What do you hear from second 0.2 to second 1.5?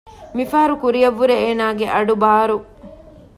މި ފަހަރު ކުރިއަށްވުރެ